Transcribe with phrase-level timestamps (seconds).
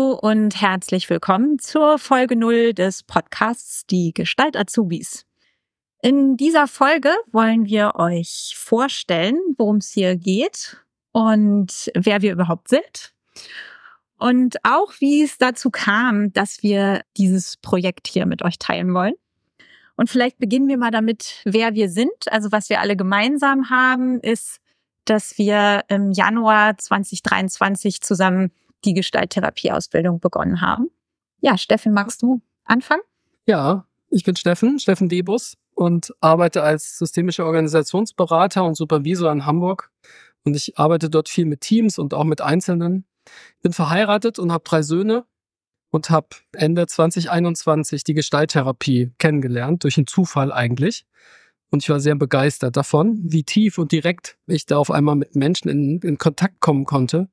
[0.00, 5.26] und herzlich willkommen zur Folge 0 des Podcasts Die Gestalt Azubis.
[6.00, 10.78] In dieser Folge wollen wir euch vorstellen, worum es hier geht
[11.12, 13.12] und wer wir überhaupt sind.
[14.18, 19.14] Und auch wie es dazu kam, dass wir dieses Projekt hier mit euch teilen wollen.
[19.96, 22.30] Und vielleicht beginnen wir mal damit, wer wir sind.
[22.30, 24.60] Also was wir alle gemeinsam haben, ist,
[25.04, 28.50] dass wir im Januar 2023 zusammen
[28.84, 30.90] die Gestalttherapieausbildung begonnen haben.
[31.40, 33.02] Ja, Steffen, magst du anfangen?
[33.46, 39.90] Ja, ich bin Steffen, Steffen Debus und arbeite als systemischer Organisationsberater und Supervisor in Hamburg.
[40.44, 43.04] Und ich arbeite dort viel mit Teams und auch mit Einzelnen.
[43.56, 45.24] Ich bin verheiratet und habe drei Söhne
[45.90, 51.04] und habe Ende 2021 die Gestalttherapie kennengelernt, durch einen Zufall eigentlich.
[51.70, 55.36] Und ich war sehr begeistert davon, wie tief und direkt ich da auf einmal mit
[55.36, 57.28] Menschen in, in Kontakt kommen konnte.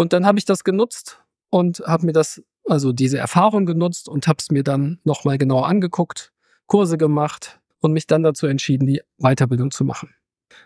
[0.00, 1.20] Und dann habe ich das genutzt
[1.50, 5.60] und habe mir das, also diese Erfahrung genutzt und habe es mir dann nochmal genau
[5.60, 6.32] angeguckt
[6.68, 10.14] Kurse gemacht und mich dann dazu entschieden, die Weiterbildung zu machen.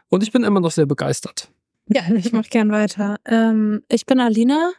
[0.09, 1.51] Und ich bin immer noch sehr begeistert.
[1.89, 3.17] Ja, ich mache gern weiter.
[3.25, 4.71] Ähm, ich bin Alina.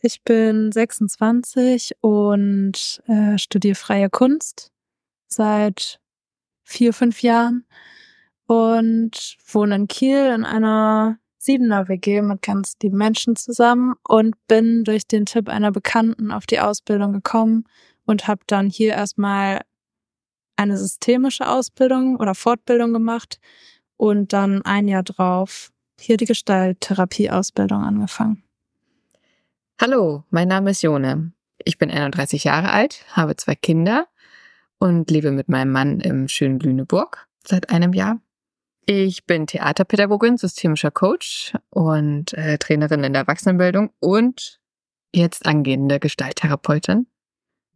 [0.00, 4.72] Ich bin 26 und äh, studiere freie Kunst
[5.26, 6.00] seit
[6.64, 7.66] vier, fünf Jahren
[8.46, 14.84] und wohne in Kiel in einer Siebener WG mit ganz lieben Menschen zusammen und bin
[14.84, 17.64] durch den Tipp einer Bekannten auf die Ausbildung gekommen
[18.06, 19.62] und habe dann hier erstmal
[20.54, 23.40] eine systemische Ausbildung oder Fortbildung gemacht
[23.96, 28.44] und dann ein Jahr drauf hier die Gestalttherapie-Ausbildung angefangen.
[29.80, 31.32] Hallo, mein Name ist Jone.
[31.64, 34.06] Ich bin 31 Jahre alt, habe zwei Kinder
[34.78, 38.20] und lebe mit meinem Mann im schönen Lüneburg seit einem Jahr.
[38.84, 44.60] Ich bin Theaterpädagogin, systemischer Coach und äh, Trainerin in der Erwachsenenbildung und
[45.14, 47.06] jetzt angehende Gestalttherapeutin.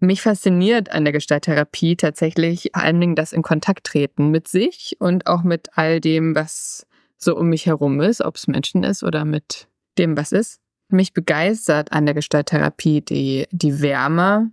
[0.00, 4.96] Mich fasziniert an der Gestalttherapie tatsächlich vor allen Dingen das in Kontakt treten mit sich
[4.98, 6.86] und auch mit all dem, was
[7.16, 10.60] so um mich herum ist, ob es Menschen ist oder mit dem, was ist.
[10.88, 14.50] Mich begeistert an der Gestalttherapie die, die Wärme,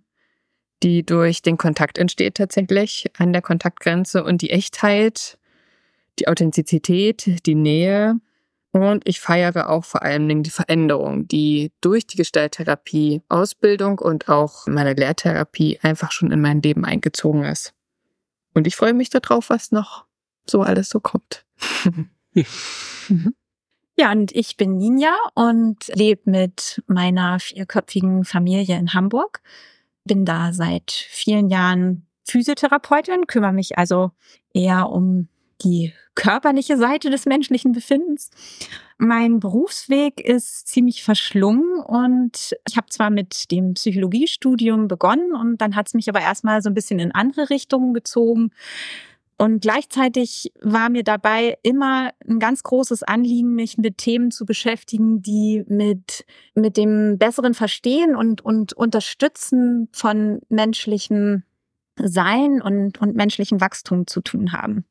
[0.82, 5.38] die durch den Kontakt entsteht tatsächlich an der Kontaktgrenze und die Echtheit,
[6.20, 8.20] die Authentizität, die Nähe
[8.74, 14.30] und ich feiere auch vor allen Dingen die Veränderung, die durch die Gestalttherapie, Ausbildung und
[14.30, 17.74] auch meine Lehrtherapie einfach schon in mein Leben eingezogen ist.
[18.56, 20.06] Und ich freue mich darauf, was noch
[20.50, 21.46] so alles so kommt.
[23.96, 29.42] Ja, und ich bin Ninja und lebe mit meiner vierköpfigen Familie in Hamburg.
[30.04, 34.10] Bin da seit vielen Jahren Physiotherapeutin, kümmere mich also
[34.52, 35.28] eher um
[35.62, 38.30] die körperliche Seite des menschlichen Befindens.
[38.98, 45.76] Mein Berufsweg ist ziemlich verschlungen und ich habe zwar mit dem Psychologiestudium begonnen und dann
[45.76, 48.52] hat es mich aber erstmal so ein bisschen in andere Richtungen gezogen.
[49.38, 55.22] Und gleichzeitig war mir dabei immer ein ganz großes Anliegen, mich mit Themen zu beschäftigen,
[55.22, 61.44] die mit, mit dem besseren Verstehen und, und Unterstützen von menschlichem
[61.98, 64.86] Sein und, und menschlichem Wachstum zu tun haben.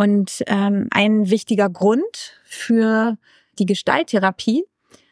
[0.00, 3.18] Und ähm, ein wichtiger Grund für
[3.58, 4.64] die Gestalttherapie,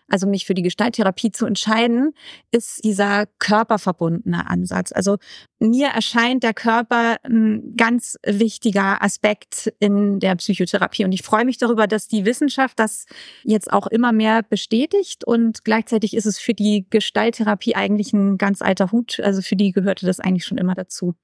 [0.09, 2.15] also mich für die Gestalttherapie zu entscheiden,
[2.53, 4.93] ist dieser körperverbundene Ansatz.
[4.93, 5.19] Also
[5.59, 11.05] mir erscheint der Körper ein ganz wichtiger Aspekt in der Psychotherapie.
[11.05, 13.05] Und ich freue mich darüber, dass die Wissenschaft das
[13.45, 15.23] jetzt auch immer mehr bestätigt.
[15.23, 19.21] Und gleichzeitig ist es für die Gestalttherapie eigentlich ein ganz alter Hut.
[19.21, 21.15] Also für die gehörte das eigentlich schon immer dazu.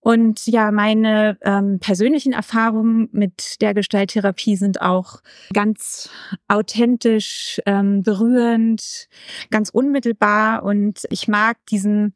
[0.00, 5.20] Und ja, meine ähm, persönlichen Erfahrungen mit der Gestalttherapie sind auch
[5.52, 6.08] ganz
[6.46, 9.08] authentisch, ähm, berührend,
[9.50, 10.62] ganz unmittelbar.
[10.62, 12.14] Und ich mag diesen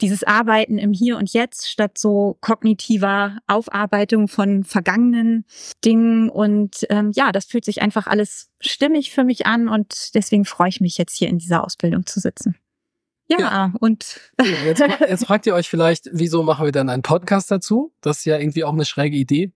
[0.00, 5.44] dieses Arbeiten im Hier und Jetzt statt so kognitiver Aufarbeitung von vergangenen
[5.84, 6.30] Dingen.
[6.30, 10.68] Und ähm, ja, das fühlt sich einfach alles stimmig für mich an und deswegen freue
[10.68, 12.56] ich mich jetzt hier in dieser Ausbildung zu sitzen.
[13.30, 13.72] Ja, ja.
[13.80, 14.20] und.
[14.64, 17.92] Jetzt, jetzt fragt ihr euch vielleicht, wieso machen wir dann einen Podcast dazu?
[18.00, 19.52] Das ist ja irgendwie auch eine schräge Idee.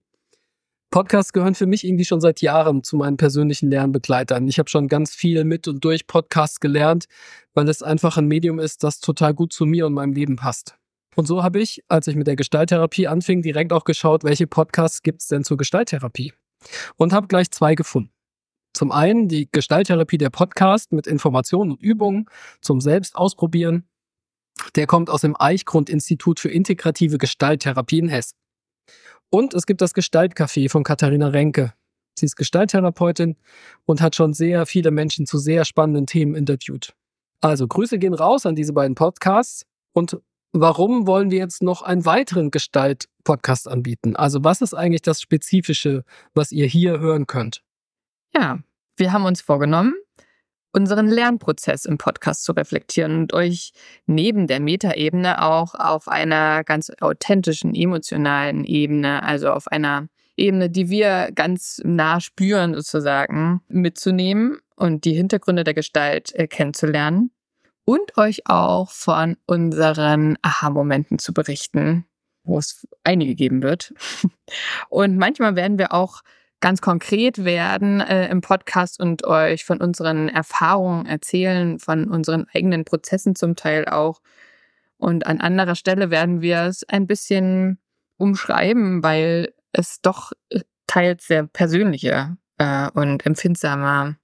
[0.90, 4.46] Podcasts gehören für mich irgendwie schon seit Jahren zu meinen persönlichen Lernbegleitern.
[4.46, 7.06] Ich habe schon ganz viel mit und durch Podcasts gelernt,
[7.52, 10.76] weil es einfach ein Medium ist, das total gut zu mir und meinem Leben passt.
[11.16, 15.02] Und so habe ich, als ich mit der Gestalttherapie anfing, direkt auch geschaut, welche Podcasts
[15.02, 16.32] gibt es denn zur Gestalttherapie.
[16.96, 18.13] Und habe gleich zwei gefunden.
[18.74, 22.26] Zum einen die Gestalttherapie der Podcast mit Informationen und Übungen
[22.60, 23.88] zum Selbstausprobieren.
[24.74, 28.36] Der kommt aus dem Eichgrund-Institut für integrative Gestalttherapie in Hessen.
[29.30, 31.72] Und es gibt das Gestaltcafé von Katharina Renke.
[32.18, 33.36] Sie ist Gestalttherapeutin
[33.84, 36.94] und hat schon sehr viele Menschen zu sehr spannenden Themen interviewt.
[37.40, 39.66] Also Grüße gehen raus an diese beiden Podcasts.
[39.92, 40.18] Und
[40.52, 44.16] warum wollen wir jetzt noch einen weiteren Gestalt-Podcast anbieten?
[44.16, 46.04] Also was ist eigentlich das Spezifische,
[46.34, 47.62] was ihr hier hören könnt?
[48.36, 48.58] Ja,
[48.96, 49.94] wir haben uns vorgenommen,
[50.72, 53.72] unseren Lernprozess im Podcast zu reflektieren und euch
[54.06, 60.90] neben der Metaebene auch auf einer ganz authentischen, emotionalen Ebene, also auf einer Ebene, die
[60.90, 67.30] wir ganz nah spüren sozusagen, mitzunehmen und die Hintergründe der Gestalt äh, kennenzulernen
[67.84, 72.06] und euch auch von unseren Aha-Momenten zu berichten,
[72.42, 73.94] wo es einige geben wird.
[74.88, 76.22] Und manchmal werden wir auch
[76.64, 82.86] ganz konkret werden äh, im Podcast und euch von unseren Erfahrungen erzählen, von unseren eigenen
[82.86, 84.22] Prozessen zum Teil auch.
[84.96, 87.78] Und an anderer Stelle werden wir es ein bisschen
[88.16, 94.16] umschreiben, weil es doch äh, teils sehr persönliche äh, und empfindsame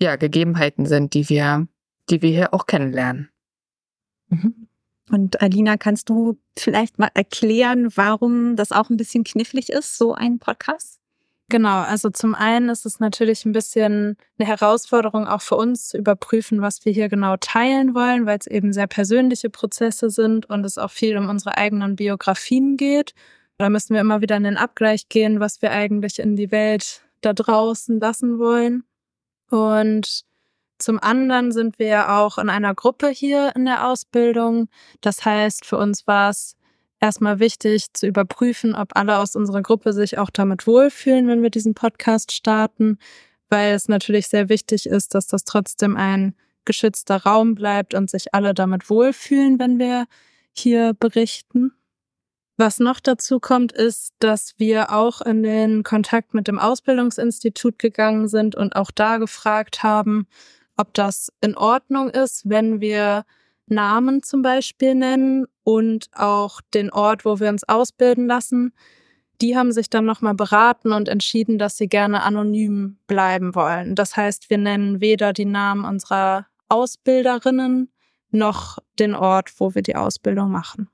[0.00, 1.68] ja, Gegebenheiten sind, die wir,
[2.10, 3.30] die wir hier auch kennenlernen.
[4.30, 4.66] Mhm.
[5.12, 10.12] Und Alina, kannst du vielleicht mal erklären, warum das auch ein bisschen knifflig ist, so
[10.12, 11.03] ein Podcast?
[11.50, 15.98] Genau, also zum einen ist es natürlich ein bisschen eine Herausforderung auch für uns zu
[15.98, 20.64] überprüfen, was wir hier genau teilen wollen, weil es eben sehr persönliche Prozesse sind und
[20.64, 23.14] es auch viel um unsere eigenen Biografien geht.
[23.58, 27.02] Da müssen wir immer wieder in den Abgleich gehen, was wir eigentlich in die Welt
[27.20, 28.84] da draußen lassen wollen.
[29.50, 30.24] Und
[30.78, 34.68] zum anderen sind wir ja auch in einer Gruppe hier in der Ausbildung.
[35.02, 36.56] Das heißt, für uns war es
[37.04, 41.50] erstmal wichtig zu überprüfen, ob alle aus unserer Gruppe sich auch damit wohlfühlen, wenn wir
[41.50, 42.98] diesen Podcast starten,
[43.50, 46.34] weil es natürlich sehr wichtig ist, dass das trotzdem ein
[46.64, 50.06] geschützter Raum bleibt und sich alle damit wohlfühlen, wenn wir
[50.54, 51.72] hier berichten.
[52.56, 58.28] Was noch dazu kommt, ist, dass wir auch in den Kontakt mit dem Ausbildungsinstitut gegangen
[58.28, 60.26] sind und auch da gefragt haben,
[60.78, 63.26] ob das in Ordnung ist, wenn wir
[63.66, 68.72] Namen zum Beispiel nennen und auch den Ort, wo wir uns ausbilden lassen.
[69.40, 73.94] Die haben sich dann nochmal beraten und entschieden, dass sie gerne anonym bleiben wollen.
[73.94, 77.90] Das heißt, wir nennen weder die Namen unserer Ausbilderinnen
[78.30, 80.88] noch den Ort, wo wir die Ausbildung machen.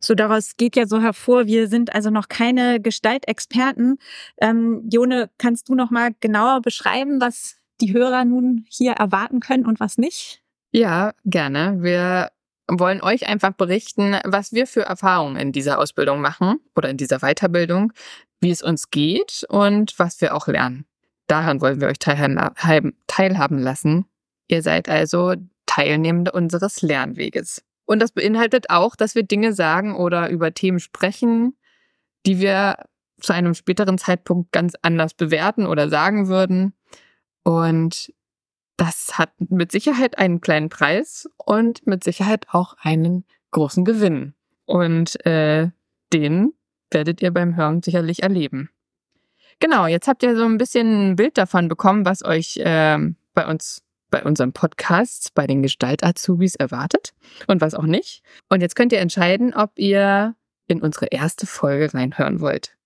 [0.00, 3.98] So daraus geht ja so hervor, wir sind also noch keine Gestaltexperten.
[4.40, 9.66] Ähm, Jone, kannst du noch mal genauer beschreiben, was die Hörer nun hier erwarten können
[9.66, 10.42] und was nicht?
[10.76, 11.78] Ja, gerne.
[11.80, 12.32] Wir
[12.68, 17.20] wollen euch einfach berichten, was wir für Erfahrungen in dieser Ausbildung machen oder in dieser
[17.20, 17.94] Weiterbildung,
[18.42, 20.84] wie es uns geht und was wir auch lernen.
[21.28, 24.04] Daran wollen wir euch teilhaben lassen.
[24.48, 27.64] Ihr seid also Teilnehmende unseres Lernweges.
[27.86, 31.56] Und das beinhaltet auch, dass wir Dinge sagen oder über Themen sprechen,
[32.26, 32.84] die wir
[33.22, 36.74] zu einem späteren Zeitpunkt ganz anders bewerten oder sagen würden.
[37.44, 38.12] Und
[38.76, 44.34] das hat mit Sicherheit einen kleinen Preis und mit Sicherheit auch einen großen Gewinn.
[44.66, 45.70] Und äh,
[46.12, 46.52] den
[46.90, 48.70] werdet ihr beim Hören sicherlich erleben.
[49.60, 52.98] Genau, jetzt habt ihr so ein bisschen ein Bild davon bekommen, was euch äh,
[53.32, 57.14] bei uns, bei unserem Podcast, bei den Gestalt-Azubis erwartet
[57.46, 58.22] und was auch nicht.
[58.50, 62.76] Und jetzt könnt ihr entscheiden, ob ihr in unsere erste Folge reinhören wollt.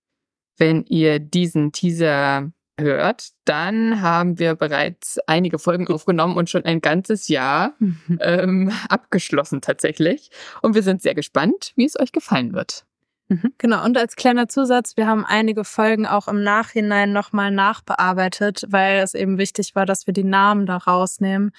[0.57, 6.81] Wenn ihr diesen Teaser hört, dann haben wir bereits einige Folgen aufgenommen und schon ein
[6.81, 8.19] ganzes Jahr mhm.
[8.21, 10.31] ähm, abgeschlossen tatsächlich.
[10.61, 12.85] Und wir sind sehr gespannt, wie es euch gefallen wird.
[13.29, 13.53] Mhm.
[13.57, 18.99] Genau, und als kleiner Zusatz, wir haben einige Folgen auch im Nachhinein nochmal nachbearbeitet, weil
[18.99, 21.51] es eben wichtig war, dass wir die Namen da rausnehmen.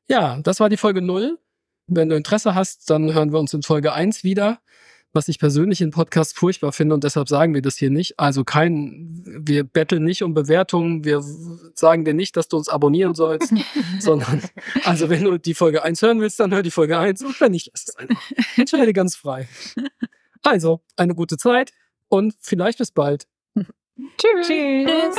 [0.07, 1.39] Ja, das war die Folge 0.
[1.87, 4.59] Wenn du Interesse hast, dann hören wir uns in Folge 1 wieder.
[5.13, 8.19] Was ich persönlich in Podcasts furchtbar finde und deshalb sagen wir das hier nicht.
[8.19, 11.23] Also kein, wir betteln nicht um Bewertungen, wir
[11.73, 13.53] sagen dir nicht, dass du uns abonnieren sollst,
[13.99, 14.41] sondern,
[14.83, 17.53] also wenn du die Folge 1 hören willst, dann hör die Folge 1 und wenn
[17.53, 18.21] nicht, lass es einfach.
[18.57, 19.47] Entscheide ganz frei.
[20.43, 21.71] Also, eine gute Zeit
[22.09, 23.27] und vielleicht bis bald.
[24.17, 24.47] Tschüss.
[24.47, 25.15] Tschüss.